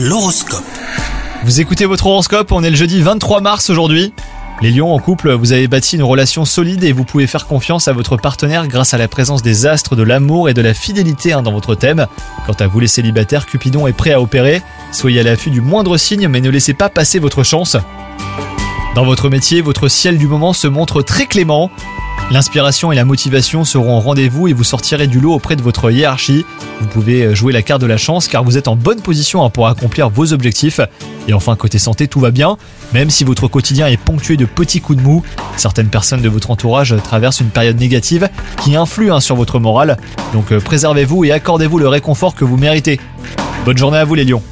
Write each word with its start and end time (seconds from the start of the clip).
L'horoscope. 0.00 0.62
Vous 1.42 1.60
écoutez 1.60 1.84
votre 1.84 2.06
horoscope, 2.06 2.52
on 2.52 2.62
est 2.62 2.70
le 2.70 2.76
jeudi 2.76 3.02
23 3.02 3.40
mars 3.40 3.68
aujourd'hui. 3.68 4.12
Les 4.62 4.70
lions 4.70 4.94
en 4.94 5.00
couple, 5.00 5.32
vous 5.32 5.50
avez 5.50 5.66
bâti 5.66 5.96
une 5.96 6.04
relation 6.04 6.44
solide 6.44 6.84
et 6.84 6.92
vous 6.92 7.02
pouvez 7.02 7.26
faire 7.26 7.48
confiance 7.48 7.88
à 7.88 7.92
votre 7.92 8.16
partenaire 8.16 8.68
grâce 8.68 8.94
à 8.94 8.98
la 8.98 9.08
présence 9.08 9.42
des 9.42 9.66
astres, 9.66 9.96
de 9.96 10.04
l'amour 10.04 10.48
et 10.48 10.54
de 10.54 10.62
la 10.62 10.72
fidélité 10.72 11.32
hein, 11.32 11.42
dans 11.42 11.50
votre 11.50 11.74
thème. 11.74 12.06
Quant 12.46 12.54
à 12.60 12.68
vous 12.68 12.78
les 12.78 12.86
célibataires, 12.86 13.44
Cupidon 13.44 13.88
est 13.88 13.92
prêt 13.92 14.12
à 14.12 14.20
opérer. 14.20 14.62
Soyez 14.92 15.18
à 15.18 15.24
l'affût 15.24 15.50
du 15.50 15.60
moindre 15.60 15.96
signe 15.96 16.28
mais 16.28 16.40
ne 16.40 16.50
laissez 16.50 16.74
pas 16.74 16.90
passer 16.90 17.18
votre 17.18 17.42
chance. 17.42 17.76
Dans 18.94 19.04
votre 19.04 19.28
métier, 19.28 19.60
votre 19.60 19.88
ciel 19.88 20.18
du 20.18 20.26
moment 20.26 20.52
se 20.52 20.66
montre 20.66 21.02
très 21.02 21.26
clément. 21.26 21.70
L'inspiration 22.30 22.92
et 22.92 22.96
la 22.96 23.04
motivation 23.04 23.64
seront 23.64 23.96
au 23.96 24.00
rendez-vous 24.00 24.48
et 24.48 24.52
vous 24.52 24.64
sortirez 24.64 25.06
du 25.06 25.18
lot 25.18 25.32
auprès 25.32 25.56
de 25.56 25.62
votre 25.62 25.90
hiérarchie. 25.90 26.44
Vous 26.80 26.86
pouvez 26.86 27.34
jouer 27.34 27.52
la 27.52 27.62
carte 27.62 27.80
de 27.80 27.86
la 27.86 27.96
chance 27.96 28.28
car 28.28 28.44
vous 28.44 28.58
êtes 28.58 28.68
en 28.68 28.76
bonne 28.76 29.00
position 29.00 29.44
hein, 29.44 29.50
pour 29.50 29.66
accomplir 29.66 30.10
vos 30.10 30.32
objectifs. 30.32 30.80
Et 31.26 31.32
enfin, 31.32 31.56
côté 31.56 31.78
santé, 31.78 32.06
tout 32.06 32.20
va 32.20 32.30
bien. 32.30 32.56
Même 32.92 33.08
si 33.08 33.24
votre 33.24 33.48
quotidien 33.48 33.86
est 33.86 33.96
ponctué 33.96 34.36
de 34.36 34.44
petits 34.44 34.80
coups 34.80 34.98
de 34.98 35.02
mou, 35.02 35.22
certaines 35.56 35.88
personnes 35.88 36.20
de 36.20 36.28
votre 36.28 36.50
entourage 36.50 36.94
traversent 37.02 37.40
une 37.40 37.50
période 37.50 37.78
négative 37.78 38.28
qui 38.62 38.76
influe 38.76 39.10
hein, 39.10 39.20
sur 39.20 39.36
votre 39.36 39.58
morale. 39.58 39.96
Donc 40.34 40.52
euh, 40.52 40.60
préservez-vous 40.60 41.24
et 41.24 41.32
accordez-vous 41.32 41.78
le 41.78 41.88
réconfort 41.88 42.34
que 42.34 42.44
vous 42.44 42.56
méritez. 42.56 43.00
Bonne 43.64 43.78
journée 43.78 43.98
à 43.98 44.04
vous 44.04 44.14
les 44.14 44.24
lions 44.24 44.42